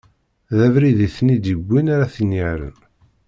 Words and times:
D 0.57 0.59
abrid 0.67 0.99
i 1.07 1.09
ten-id-iwwin 1.15 1.87
ara 1.93 2.13
ten-irren. 2.15 2.77